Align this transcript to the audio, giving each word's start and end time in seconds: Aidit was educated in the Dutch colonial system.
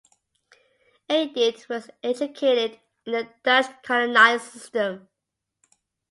Aidit 1.11 1.69
was 1.69 1.91
educated 2.01 2.79
in 3.05 3.11
the 3.13 3.27
Dutch 3.43 3.67
colonial 3.83 4.39
system. 4.39 5.07